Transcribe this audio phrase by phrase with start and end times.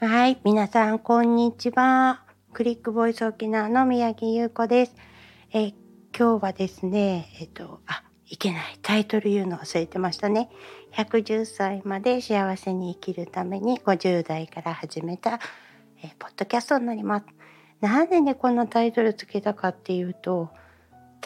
[0.00, 2.24] はい、皆さん、こんにちは。
[2.52, 4.94] クリックボイス沖縄の宮城優子です。
[5.52, 5.68] え
[6.16, 8.78] 今日はですね、えっ、と、あ、いけない。
[8.82, 10.50] タイトル言うの忘れてましたね。
[10.94, 15.38] 110歳まで幸せに生きるために50代から始めた、
[16.02, 17.26] えポッドキャストになります。
[17.80, 20.50] なんでね、こんなタイトルつけたかっていうと、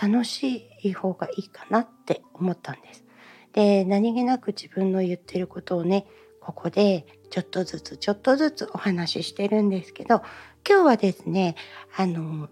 [0.00, 3.04] 楽しい方がいいかなって思ったんです。
[3.52, 6.06] で、何気なく自分の言ってることをね、
[6.40, 10.22] ここでちょっとずつちょっとずつお話ししてるんですけど
[10.68, 11.56] 今日はですね
[11.96, 12.48] あの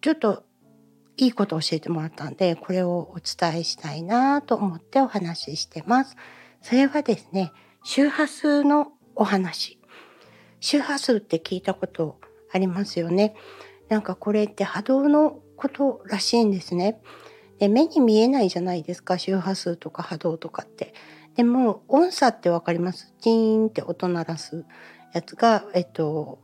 [0.00, 0.44] ちょっと
[1.16, 6.16] いいことを教えてもらったんでこれをお伝えしたいなと思ってお話ししてます。
[6.60, 7.52] それはですね
[7.84, 9.78] 周波数のお話
[10.60, 12.18] 周波数って聞いたこと
[12.52, 13.34] ありますよね。
[13.88, 17.00] なんかこれって波動のことらしいんですね。
[17.58, 20.94] で目に見えないじゃないですか周波数とか波動とかって。
[21.36, 23.12] でも音差ってわかります？
[23.20, 24.64] チーンって音鳴らす
[25.12, 26.38] やつが、えっと、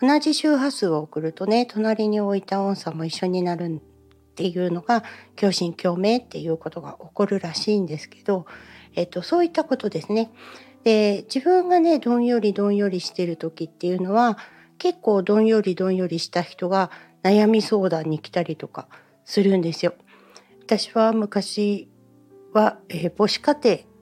[0.00, 5.04] 同じ周波数を送るとね隣に置いた音差も一緒になるっていうのが
[5.36, 8.46] 共振共鳴っていうことが起こるらしいんですけど、
[8.94, 10.32] えっと、そういったことですね。
[10.82, 14.36] で自分がねどんよりどんよりしてる時っていうのは
[14.76, 16.90] 結構どんよりどんよりした人が
[17.22, 18.88] 悩み相談に来たりとか
[19.24, 19.94] するんですよ。
[20.62, 21.88] 私は昔
[22.52, 23.93] は、えー母子家庭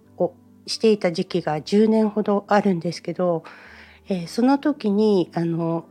[0.66, 3.44] していた時期が10年ほどあるんですけど、
[4.08, 5.86] えーその時にあの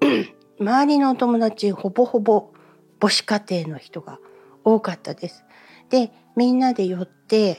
[0.60, 2.52] 周りのお友達ほぼほぼ
[3.00, 4.18] 母子家庭の人が
[4.64, 5.44] 多かったです。
[5.88, 7.58] でみんなで寄って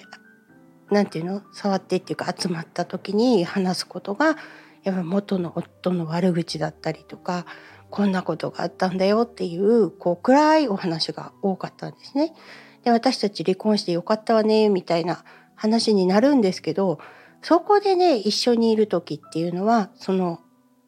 [0.89, 4.37] なんていうの触ってっていうか集まった時に話すことが
[4.83, 7.45] やっぱ元の夫の悪口だったりとか
[7.89, 12.33] こんなことがあったんだよっていうこう暗いお話が多かったんですね。
[12.83, 15.23] で私たち離婚してよかったわねみたいな
[15.61, 16.99] 話になるんですけど
[17.43, 20.39] そこでね一緒にいる時っていうのはその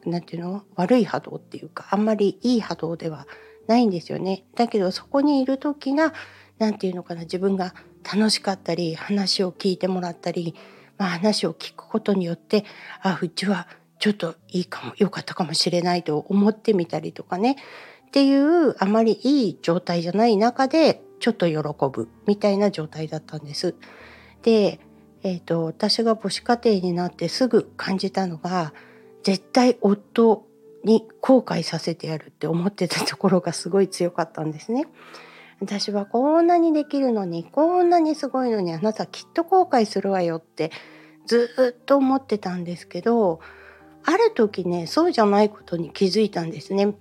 [0.05, 0.63] なんていうの？
[0.75, 3.27] 悪い波動っていうかあんまりいい波動では
[3.67, 4.45] ないんですよね。
[4.55, 6.13] だけどそこにいる時が
[6.57, 7.73] なんていうのかな自分が
[8.03, 10.55] 楽しかったり話を聞いてもらったり、
[10.97, 12.65] まあ、話を聞くことによって
[13.01, 13.67] あうちは
[13.99, 17.57] ちょっといいかも良かったかもしれないと思ってみたりとかね
[18.07, 21.55] っていうあまりいい状態じゃない中でちょっと喜
[21.89, 23.75] ぶみたいな状態だったんです。
[24.43, 24.79] で、
[25.23, 28.73] えー、と私が母子家庭になってすぐ感じたのが
[29.23, 30.45] 絶対夫
[30.83, 34.85] に後悔させてやるって思ってたところがすごい強かったんですね。
[35.61, 40.71] 私はこんなにできるのにこんなにすごいのにあなたきっと後悔するわよって
[41.25, 43.39] ずっと思ってたんですけど
[44.03, 46.93] ある時ねそうじゃないことに気づいたんですね。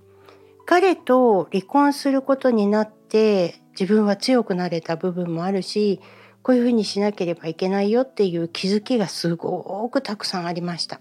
[0.65, 5.99] 彼と離婚することになって自分は強くなれた部分もあるし
[6.43, 10.99] こういうふうにしなければいけないよっていう気づきがすごくたくさんありました。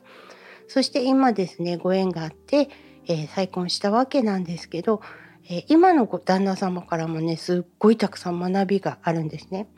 [0.68, 2.70] そして今ですねご縁があって、
[3.06, 5.02] えー再婚したわけなんですけど、
[5.50, 9.68] えー今の旦那様からもねすっごいたくさん学びがあるんですね。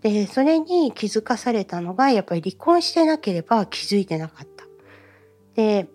[0.00, 4.64] でそれに気づかされたのがやっぱり離婚してなければ気づいてなかった。
[5.54, 5.88] で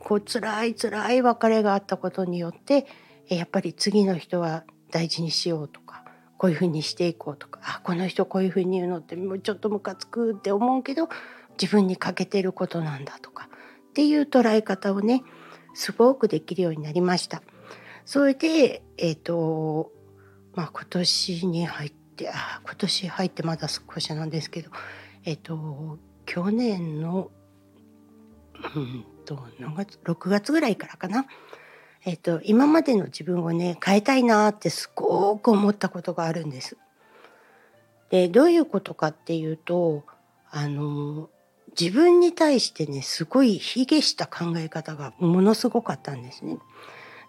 [0.00, 2.86] こう辛い辛い別れがあったことによって
[3.28, 5.80] やっぱり次の人は大事にしようと
[6.38, 11.08] こういうふうにしていこうとかあこの人こういうふうに言うのってもうちょっとムカつくって思うけど
[11.60, 13.48] 自分に欠けてることなんだとか
[13.90, 15.22] っていう捉え方をね
[15.74, 17.42] すごくできるようになりました。
[18.04, 19.90] それでえっ、と
[20.54, 24.70] まあ今年に入ってあ今年入ってまだ少しなんですけど
[25.24, 27.30] えっ、と去年の
[28.74, 31.26] うんと何月？6月ぐらいからかな？
[32.06, 36.76] えっと、今までの自分をね変えたいなってすごく思ったことがあるんです。
[38.10, 40.04] でどういうことかっていうと
[40.48, 41.28] あの
[41.78, 46.58] 自分に対してねすごい卑下した考え方がものすごかったんですね。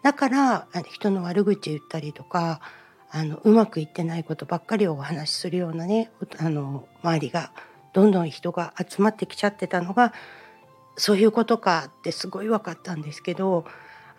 [0.03, 2.61] だからあの人の悪口言ったりとか
[3.09, 7.51] あのうまくいってないことばっかりをお話しするようなねあの周りが
[7.93, 10.13] どんどん人が集まってきちゃってたのが
[10.97, 13.65] そういうことかってすごい分かったんですけど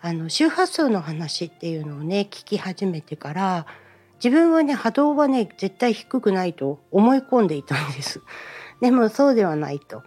[0.01, 3.65] あの周波数の話っていうのをね聞き始めてから
[4.23, 8.21] 自分はね波動はね絶対低くないと思い込んでいたんです。
[8.81, 10.03] でもそうではないと。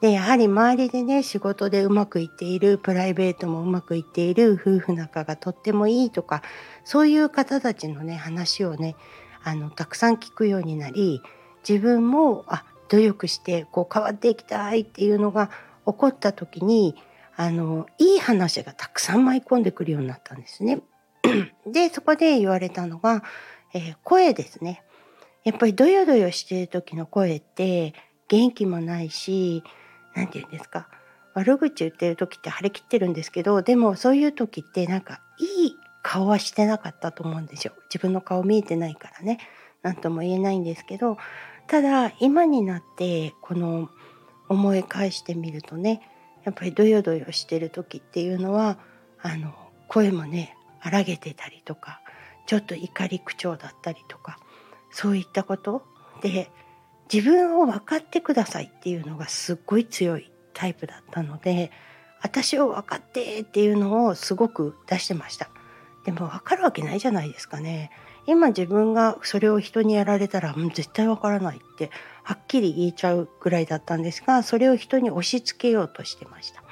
[0.00, 6.42] でやはり周りでね仕事でうまくいっているプライベートもうまくいっている夫婦仲がとってもいいとか
[6.84, 8.96] そういう方たちのね話をね
[9.44, 11.22] あのたくさん聞くようになり
[11.68, 15.50] 自分もあ努力してこう変わっていきたいっていうのが
[15.86, 16.96] 起こった時に
[17.36, 20.80] あのいい話がたくさん舞い込んでくるようになったんですね。
[21.66, 23.22] でそこで言われたのが、
[23.74, 24.82] えー声ですね。
[25.44, 27.94] やっぱりドヨドヨしてる時の声って
[28.28, 29.64] 元気もないし
[30.14, 30.88] 何て言うんですか
[31.34, 39.38] 悪口言ってる時って張り切ってるんですけどでもそういう時ってなんかいい顔はしてなかったと思うんですよ自分の顔見えてないからね
[39.82, 41.16] 何とも言えないんですけど
[41.66, 43.88] ただ今になってこの
[44.48, 46.02] 思い返してみるとね
[46.44, 48.78] やっぱりドヨドヨしてる時っていうのは
[49.22, 49.52] あの
[49.88, 52.00] 声もね荒げてたりとか
[52.46, 54.38] ちょっと怒り口調だったりとか
[54.90, 55.82] そういったこと
[56.22, 56.50] で
[57.12, 61.70] 自分を分かってくださいっていうのがすっごい強いタイプだったので
[62.22, 65.50] 私を分かってっていうのをすごく出してました。
[66.04, 67.90] でも分かるわけないじゃないですかね。
[68.26, 71.90] 今自分がそれを人にやられたら、う、絶対分からないって
[72.22, 76.62] はっきり言えちゃうぐらいだったんですがそれを人に押し付けようとしてました。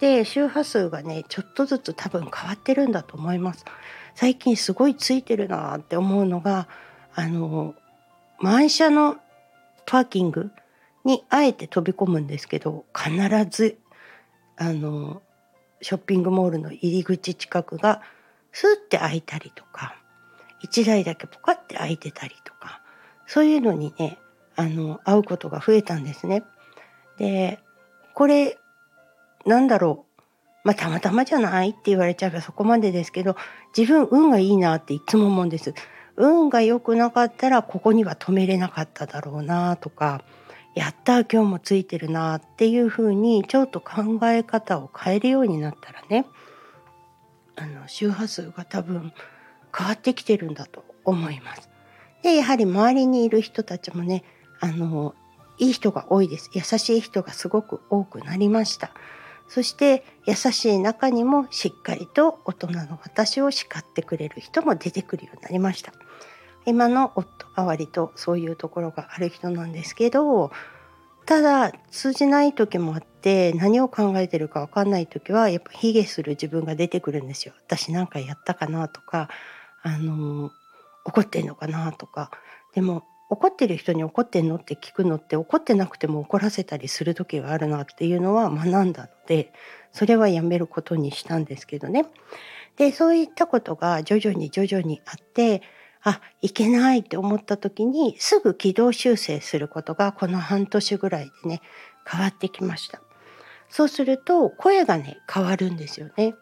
[0.00, 3.64] で周波数がねちょっとずつ多分変わってるんだと思います。
[4.14, 6.66] 最近すごいついてるなって思うのが
[7.14, 7.74] あの
[8.40, 9.16] 満車の
[9.86, 10.50] パーキング
[11.04, 13.12] にあえて飛び込むんですけど必
[13.48, 13.78] ず
[14.56, 15.22] あの
[15.80, 18.02] ショッピングモールの入り口近くが
[18.52, 19.96] スーって開いたりとか
[20.64, 22.80] 1台だけポカって開いてたりとか
[23.26, 24.18] そういうのにね
[24.56, 26.44] あの会うことが増えたんですね。
[27.18, 27.58] で
[28.14, 28.58] これ
[29.46, 30.22] なんだろう
[30.64, 31.70] まあたまたまじゃない？
[31.70, 33.36] って言われちゃえばそこまでですけど
[33.76, 35.74] 自分運がいいなっていつも思うんです。
[36.16, 40.22] 運が良くなかったらここには止めれなかっただろうなとか
[40.74, 46.26] やった今日もついてるなっていうふうにちょっと考え方を変えるようになったらね
[47.56, 49.12] あの周波数が多分
[49.76, 51.68] 変わってきてるんだと思います。
[52.22, 54.22] でやはり周りにいる人たちもね
[54.60, 55.14] あの
[55.58, 56.50] いい人が多いです。
[56.54, 58.92] 優しい人がすごく多くなりました。
[59.48, 65.92] そして優しい中にもしっかりと大人の私を叱ってくれる人も出てくるようになりました。
[66.64, 70.52] 今の夫が割とそういうところがある人なんですけど
[71.26, 77.54] ただ通じない時もあって何を考えてるか分かんない時はやっぱ卑下する自分が出てくるんですよ。
[77.66, 79.28] 私なんかやったかなとか
[79.82, 80.50] あの
[81.04, 82.30] 怒ってんのかなとか
[82.74, 89.52] でも怒ってる人に怒ってんのって聞くのって怒ってなくても怒らせたりする時があるなっていうのは学んだので
[89.90, 92.04] それはやめることにしたんですけどね。
[92.76, 95.62] でそういったことが徐々に徐々にあって
[96.02, 101.62] あいけないって思った時にすぐ軌道修正することがこの半年ぐらいでね
[102.06, 103.00] 変わってきました。
[103.70, 106.34] そうすると声がね変わるんですよね。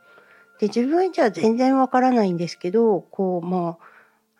[0.60, 3.84] で自分じゃ全然わからないんですけどこうもう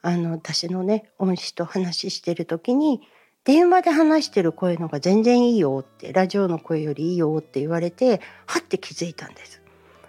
[0.03, 3.01] あの私のね恩師と話してる時に
[3.45, 9.63] 電話で話してる声のが全然いいよってラジオの声よりいいよって言われてはって気づいたんです。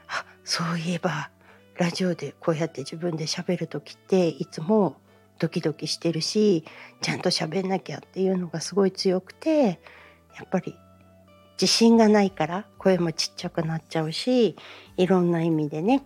[0.09, 1.29] あそういえば
[1.77, 4.97] ラジオでこうやって自分で喋る時っていつも
[5.39, 6.65] ドキドキしてるし
[7.01, 9.79] ちゃんと喋んなきゃっていうのがすごい強くて
[10.35, 10.75] やっぱり
[11.61, 14.55] 自信がないから声もちっちゃくなっちゃうし
[14.97, 16.01] いろんな意味でね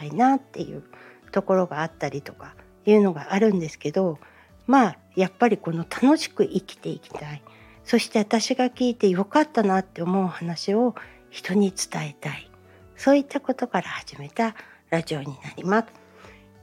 [0.00, 0.82] 辛いなっていう
[1.30, 2.54] ところがあったりとか
[2.86, 4.18] いうのがあるんですけど
[4.66, 7.42] まあやっぱりこの楽しく生きていきたい
[7.84, 10.94] そして私が聞いてよかったなって思う話を
[11.28, 12.50] 人に伝えたい
[12.96, 14.54] そういったことから始めた
[14.88, 15.88] ラジオになります。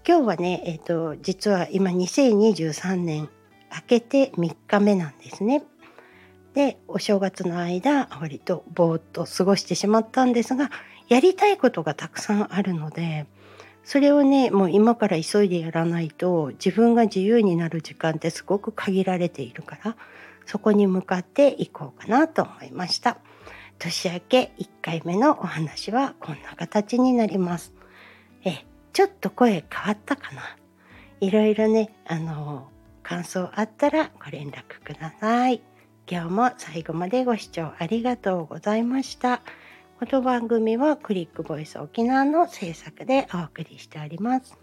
[0.07, 3.29] 今日はね、えーと、実は今2023年
[3.71, 5.63] 明けて3日目なんですね。
[6.53, 10.69] でお正月の間割とぼーっと過ごしてしまったんですが
[11.07, 13.25] やりたいことがたくさんあるので
[13.83, 19.95] それをねもう今から急いでやらないと自分が自由になる時間ってすごく限られているから
[20.45, 23.17] そこに向かっていこうかなと思いました。
[23.79, 27.73] 年明け1回目のお話はこんな形になります。
[28.43, 30.41] えちょっと声変わったかな？
[31.19, 32.69] いろいろねあの
[33.01, 35.63] 感想あったらご連絡ください。
[36.09, 39.41] 今日も最後までご視聴ありがとうございました。
[39.99, 44.60] この番組はクリックボイス沖縄の制作でお送りしております。